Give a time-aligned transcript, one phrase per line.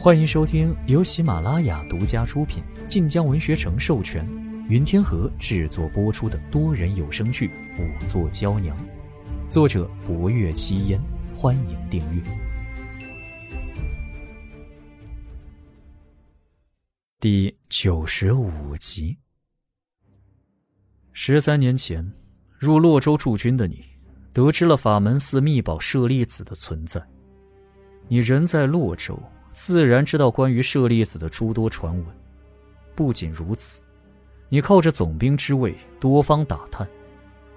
[0.00, 4.24] 欢迎收听由喜马拉雅独家出品、晋江文学城授权、
[4.68, 7.48] 云天河制作播出的多人有声剧
[7.80, 8.76] 《五座娇娘》，
[9.50, 11.00] 作者：博月七烟。
[11.34, 12.22] 欢迎订阅。
[17.18, 19.18] 第九十五集。
[21.12, 22.08] 十三年前，
[22.56, 23.84] 入洛州驻军的你，
[24.32, 27.04] 得知了法门寺秘宝舍利子的存在。
[28.06, 29.20] 你人在洛州。
[29.60, 32.06] 自然知道关于舍利子的诸多传闻。
[32.94, 33.80] 不仅如此，
[34.48, 36.88] 你靠着总兵之位多方打探，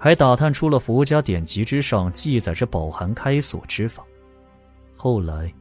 [0.00, 4.04] 还打探出了佛家典籍之上记载着宝函开锁之法。
[4.96, 5.54] 后来，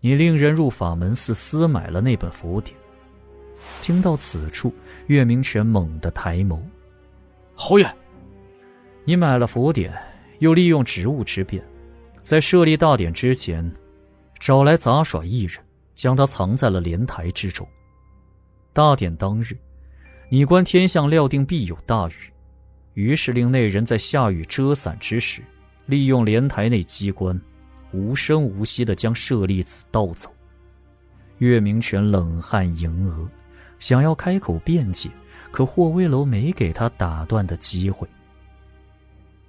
[0.00, 2.76] 你令人入法门寺私买了那本佛典。
[3.82, 4.72] 听到此处，
[5.08, 6.60] 岳明权猛地抬眸
[7.56, 7.92] ：“侯爷，
[9.04, 9.92] 你买了佛典，
[10.38, 11.60] 又利用职务之便，
[12.20, 13.68] 在设立大典之前。”
[14.38, 15.58] 找来杂耍艺人，
[15.96, 17.66] 将他藏在了莲台之中。
[18.72, 19.56] 大典当日，
[20.28, 22.12] 你观天象料定必有大雨，
[22.94, 25.42] 于是令那人在下雨遮伞之时，
[25.86, 27.40] 利用莲台内机关，
[27.92, 30.30] 无声无息地将舍利子盗走。
[31.38, 33.28] 月明泉冷汗盈额，
[33.78, 35.10] 想要开口辩解，
[35.50, 38.06] 可霍威楼没给他打断的机会。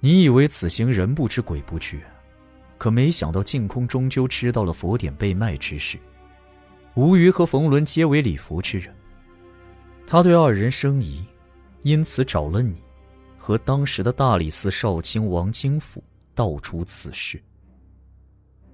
[0.00, 1.98] 你以为此行人不知鬼不觉？
[2.78, 5.98] 可没想到，净空终究知道了佛典被卖之事。
[6.98, 8.92] 吴瑜和冯仑皆为礼佛之人，
[10.04, 11.24] 他对二人生疑，
[11.84, 12.82] 因此找了你，
[13.38, 16.02] 和当时的大理寺少卿王清甫
[16.34, 17.40] 道出此事。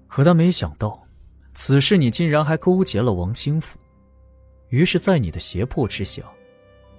[0.08, 1.06] 可他没想到，
[1.52, 3.78] 此事你竟然还勾结了王清甫。
[4.70, 6.22] 于是，在你的胁迫之下，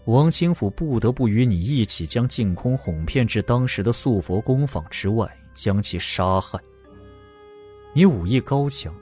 [0.03, 6.59] 王清甫不得不与你一起将净空哄骗至当时的素佛工坊之外，将其杀害。
[7.93, 8.93] 你武艺高强，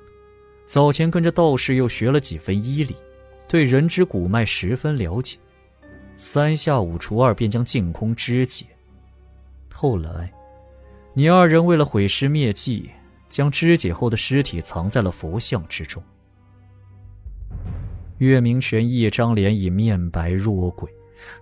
[0.66, 2.95] 早前跟着道士又学了几分医理，
[3.47, 5.38] 对人之骨脉十分了解。
[6.16, 8.66] 三下五除二便将净空肢解。
[9.72, 10.31] 后来，
[11.13, 12.90] 你二人为了毁尸灭迹，
[13.28, 16.01] 将肢解后的尸体藏在了佛像之中。
[18.19, 20.90] 岳明权一张脸已面白若鬼，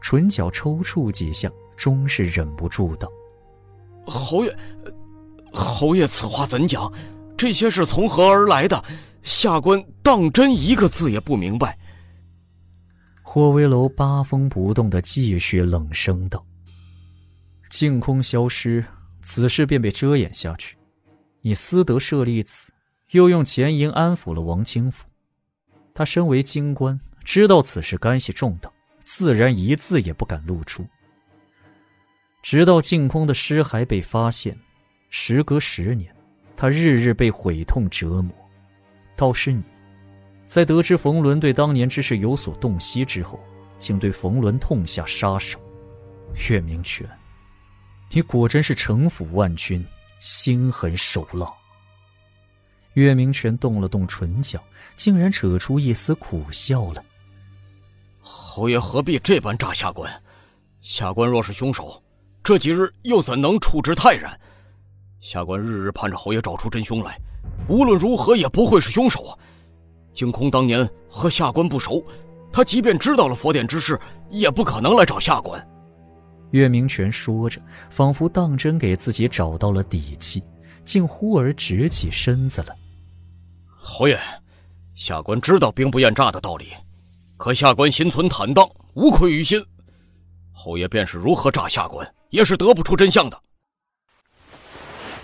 [0.02, 3.12] 唇角抽搐几下，终是忍不住道
[4.04, 4.58] ：“侯爷，
[5.52, 6.92] 侯爷，此话怎讲？”
[7.38, 8.84] 这些是从何而来的？
[9.24, 11.78] 下官当真一个字也不明白。
[13.22, 16.46] 霍威楼八风不动的继续冷声道
[17.70, 18.84] ：“净空消失，
[19.22, 20.76] 此事便被遮掩下去。
[21.42, 22.74] 你私德舍利子，
[23.12, 25.06] 又用钱银安抚了王清府。
[25.94, 28.72] 他身为京官，知道此事干系重大，
[29.04, 30.86] 自然一字也不敢露出。
[32.42, 34.58] 直到净空的尸骸被发现，
[35.10, 36.14] 时隔十年。”
[36.58, 38.32] 他日日被悔痛折磨，
[39.16, 39.64] 倒是你，
[40.46, 43.40] 在得知冯仑对当年之事有所洞悉之后，
[43.78, 45.60] 竟对冯仑痛下杀手。
[46.50, 47.08] 岳明权，
[48.10, 49.86] 你果真是城府万钧，
[50.20, 51.52] 心狠手辣。
[52.94, 54.62] 岳明权动了动唇角，
[54.96, 57.04] 竟然扯出一丝苦笑来。
[58.20, 60.12] 侯爷何必这般诈下官？
[60.80, 62.02] 下官若是凶手，
[62.44, 64.38] 这几日又怎能处之泰然？
[65.20, 67.18] 下官日日盼着侯爷找出真凶来，
[67.68, 69.38] 无论如何也不会是凶手啊！
[70.14, 72.04] 惊空当年和下官不熟，
[72.52, 75.66] 他即便知道了佛典之事，也不可能来找下官。
[76.52, 80.44] 岳明权说着，仿佛当真给自己找到了底气，
[80.84, 82.76] 竟忽而直起身子了。
[83.78, 84.20] 侯爷，
[84.94, 86.68] 下官知道兵不厌诈的道理，
[87.38, 89.64] 可下官心存坦荡，无愧于心。
[90.52, 93.42] 侯爷便是如何诈下官，也是得不出真相的。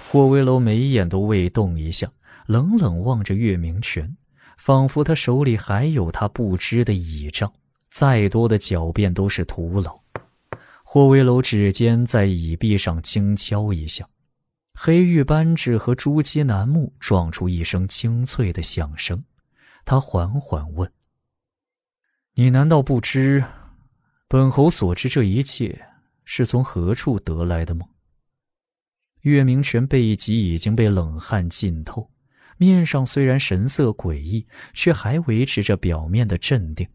[0.09, 2.09] 霍威楼眉眼都未动一下，
[2.45, 4.15] 冷冷望着岳明权，
[4.57, 7.51] 仿佛他手里还有他不知的倚仗，
[7.91, 9.99] 再多的狡辩都是徒劳。
[10.85, 14.07] 霍威楼指尖在椅壁上轻敲一下，
[14.73, 19.21] 黑玉扳指和朱漆楠木撞出一声清脆的响声。
[19.83, 20.89] 他缓缓问
[22.35, 23.43] ：“你难道不知，
[24.29, 25.85] 本侯所知这一切
[26.23, 27.85] 是从何处得来的吗？”
[29.27, 32.09] 岳明权背脊已经被冷汗浸透，
[32.57, 36.87] 面上虽然神色诡异，却还维持着表面的镇定。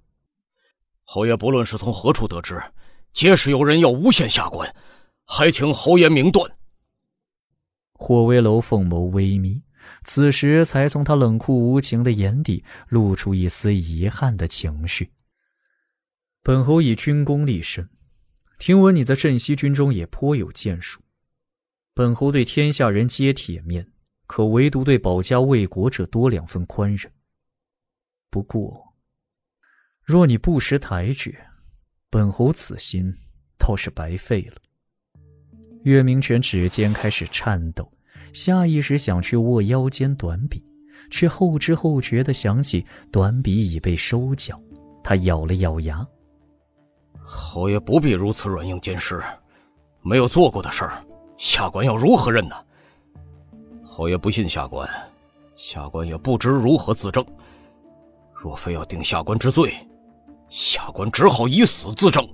[1.04, 2.60] 侯爷不论是从何处得知，
[3.12, 4.74] 皆是有人要诬陷下官，
[5.26, 6.50] 还请侯爷明断。
[7.92, 9.62] 霍威楼凤眸微眯，
[10.04, 15.10] 此时才从他冷酷无情的眼底露出一丝遗憾的情绪。
[16.42, 17.88] 本侯以军功立身，
[18.58, 21.00] 听闻你在镇西军中也颇有建树。
[21.94, 23.86] 本侯对天下人皆铁面，
[24.26, 27.12] 可唯独对保家卫国者多两分宽忍。
[28.30, 28.94] 不过，
[30.02, 31.36] 若你不识抬举，
[32.08, 33.14] 本侯此心
[33.58, 34.56] 倒是白费了。
[35.82, 37.92] 岳明泉指尖开始颤抖，
[38.32, 40.64] 下意识想去握腰间短笔，
[41.10, 44.58] 却后知后觉的想起短笔已被收缴。
[45.04, 46.06] 他咬了咬牙
[47.20, 49.22] ：“侯爷不必如此软硬兼施，
[50.00, 51.04] 没有做过的事儿，
[51.42, 52.54] 下官要如何认呢？
[53.82, 54.88] 侯爷不信下官，
[55.56, 57.22] 下官也不知如何自证。
[58.32, 59.74] 若非要定下官之罪，
[60.48, 62.24] 下官只好以死自证。”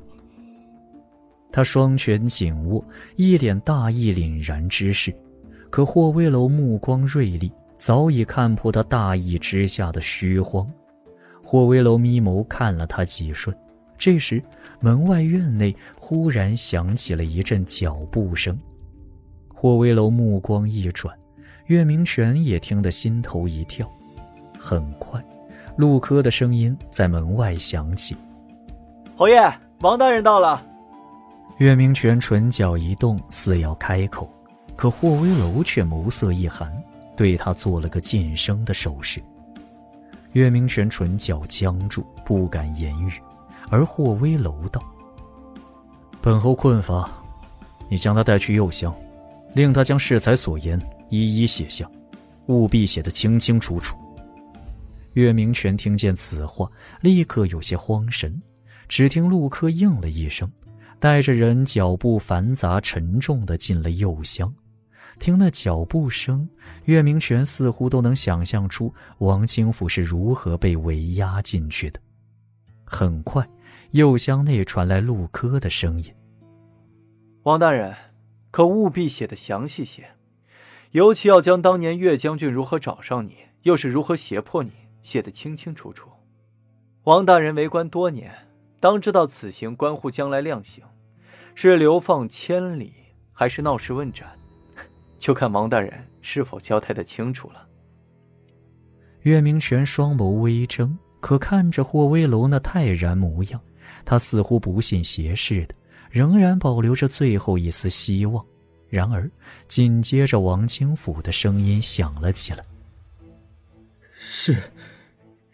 [1.50, 2.84] 他双拳紧握，
[3.16, 5.10] 一脸大义凛然之势。
[5.70, 10.70] 可霍威楼目光锐利，早已看破他大义之下的虚荒。
[11.42, 13.56] 霍威楼眯眸看了他几瞬，
[13.96, 14.42] 这时
[14.80, 18.56] 门外院内忽然响起了一阵脚步声。
[19.60, 21.12] 霍威楼目光一转，
[21.66, 23.90] 岳明权也听得心头一跳。
[24.56, 25.20] 很快，
[25.74, 28.16] 陆柯的声音在门外响起
[29.18, 30.62] ：“侯爷，王大人到了。”
[31.58, 34.30] 岳明权唇角一动，似要开口，
[34.76, 36.72] 可霍威楼却眸色一寒，
[37.16, 39.20] 对他做了个噤声的手势。
[40.34, 43.12] 岳明权唇角僵住，不敢言语，
[43.70, 44.80] 而霍威楼道
[46.22, 47.10] ：“本侯困乏，
[47.88, 48.94] 你将他带去右厢，
[49.54, 51.90] 令他将适才所言一一写下，
[52.46, 53.96] 务必写得清清楚楚。”
[55.14, 58.40] 岳明权听见此话，立刻有些慌神，
[58.88, 60.50] 只听陆柯应了一声。
[61.00, 64.52] 带着人脚步繁杂沉重的进了右厢，
[65.20, 66.48] 听那脚步声，
[66.86, 72.00] 岳明权似乎都能想象出王清府是如何被围压进去的。
[72.84, 73.48] 很快，
[73.92, 76.12] 右厢内传来陆柯的声音
[77.44, 77.94] ：“王大人，
[78.50, 80.10] 可务必写的详细些，
[80.90, 84.72] 尤其要将当年岳将军如何找上你，又是如何胁迫你，
[85.02, 86.08] 写得清清楚楚。
[87.04, 88.34] 王大人为官多年。”
[88.80, 90.84] 当知道此行关乎将来量刑，
[91.56, 92.92] 是流放千里，
[93.32, 94.28] 还是闹市问斩，
[95.18, 97.66] 就看王大人是否交代的清楚了。
[99.22, 103.60] 岳明玄双眸微睁，可看着霍威楼那泰然模样，
[104.04, 105.74] 他似乎不信邪似的，
[106.10, 108.44] 仍然保留着最后一丝希望。
[108.88, 109.30] 然而，
[109.66, 112.64] 紧接着王清府的声音响了起来
[114.10, 114.56] ：“是，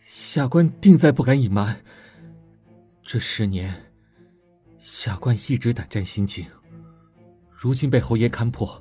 [0.07, 1.77] 下官定再不敢隐瞒。”
[3.03, 3.75] 这十年，
[4.81, 6.47] 下官一直胆战心惊。
[7.51, 8.81] 如今被侯爷看破，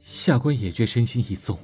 [0.00, 1.58] 下官也觉身心一松。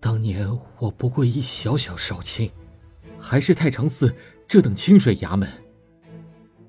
[0.00, 0.46] 当年
[0.78, 2.50] 我不过一小小少卿，
[3.18, 4.14] 还是太常寺
[4.48, 5.48] 这等清水衙门。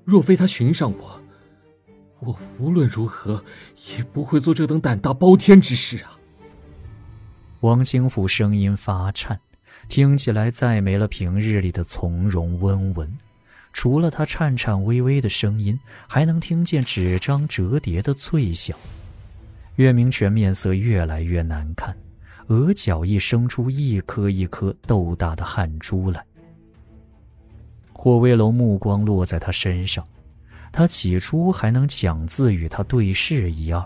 [0.06, 1.20] 若非他寻上我，
[2.20, 3.42] 我无论如何
[3.88, 6.16] 也不会做这等胆大包天之事啊！
[7.58, 9.40] 王清福声音发颤，
[9.88, 13.12] 听起来再没了平日里的从容温文。
[13.72, 15.76] 除了他颤颤巍巍的声音，
[16.06, 18.78] 还能听见纸张折叠的脆响。
[19.74, 21.96] 岳明权面色越来越难看，
[22.46, 26.24] 额角一生出一颗一颗豆大的汗珠来。
[27.98, 30.06] 霍威楼目光落在他身上，
[30.70, 33.82] 他起初还能强自与他对视一二，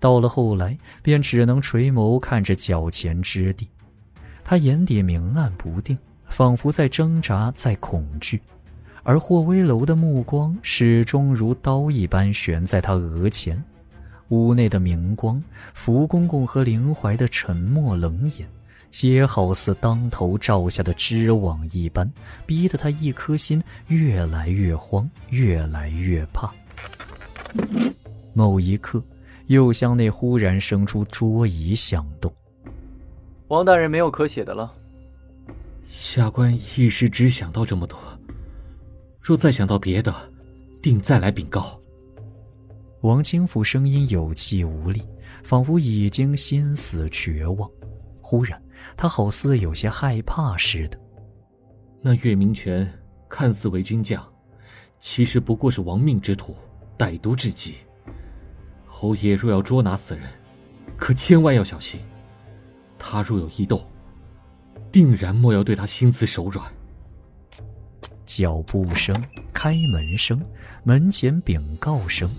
[0.00, 3.68] 到了后来便只能垂眸看着脚前之地。
[4.42, 5.96] 他眼底明暗不定，
[6.26, 8.40] 仿佛在挣扎，在恐惧。
[9.04, 13.62] 而霍威楼的目光始终如刀一般悬在他额前，
[14.30, 15.42] 屋内的明光、
[15.74, 18.48] 福公公和林怀的沉默冷眼，
[18.90, 22.10] 皆好似当头照下的织网一般，
[22.46, 26.52] 逼得他一颗心越来越慌，越来越怕。
[28.32, 29.02] 某一刻，
[29.46, 32.32] 右厢内忽然生出桌椅响动。
[33.48, 34.72] 王大人没有可写的了。
[35.86, 37.98] 下官一时只想到这么多。
[39.20, 40.14] 若再想到别的，
[40.82, 41.78] 定再来禀告。
[43.02, 45.02] 王清福声音有气无力，
[45.42, 47.70] 仿佛已经心死绝望。
[48.20, 48.60] 忽然，
[48.96, 50.98] 他好似有些害怕似的。
[52.00, 52.90] 那岳明权
[53.28, 54.24] 看似为军将，
[55.00, 56.54] 其实不过是亡命之徒，
[56.96, 57.74] 歹毒至极。
[58.86, 60.28] 侯爷若要捉拿此人，
[60.96, 62.00] 可千万要小心。
[62.98, 63.84] 他若有异动，
[64.90, 66.66] 定然莫要对他心慈手软。
[68.26, 69.14] 脚步声、
[69.52, 70.40] 开门声、
[70.84, 72.30] 门前禀告声，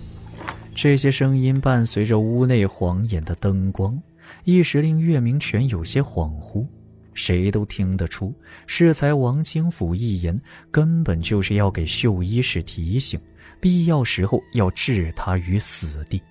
[0.74, 4.00] 这些声音伴随着屋内晃眼的灯光，
[4.44, 6.66] 一时令岳明权有些恍惚。
[7.12, 8.32] 谁都听得出，
[8.66, 13.20] 适才王清甫一言，根本就是要给秀衣使提醒，
[13.60, 16.22] 必要时候要置他于死地。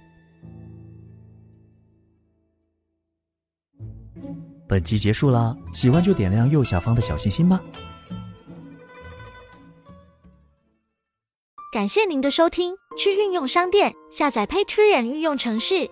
[4.68, 7.62] 本集结束啦，喜欢就点亮右下方的小心心吧。
[11.72, 15.92] 感谢您的收听，去运用商店下载 Patreon 运用城市，